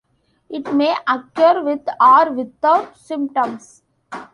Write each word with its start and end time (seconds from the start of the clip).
It 0.49 0.73
may 0.73 0.95
occur 1.07 1.61
with 1.63 1.87
or 2.01 2.31
without 2.31 2.97
symptoms. 2.97 3.83